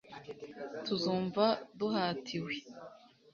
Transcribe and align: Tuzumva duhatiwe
Tuzumva 0.85 1.45
duhatiwe 1.79 2.53